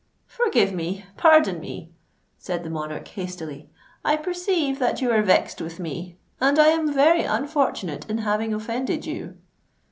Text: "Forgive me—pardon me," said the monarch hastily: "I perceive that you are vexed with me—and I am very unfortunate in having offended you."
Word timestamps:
"Forgive 0.25 0.73
me—pardon 0.73 1.59
me," 1.59 1.91
said 2.39 2.63
the 2.63 2.71
monarch 2.71 3.07
hastily: 3.09 3.69
"I 4.03 4.17
perceive 4.17 4.79
that 4.79 4.99
you 4.99 5.11
are 5.11 5.21
vexed 5.21 5.61
with 5.61 5.79
me—and 5.79 6.57
I 6.57 6.69
am 6.69 6.91
very 6.91 7.21
unfortunate 7.21 8.09
in 8.09 8.17
having 8.17 8.51
offended 8.51 9.05
you." 9.05 9.37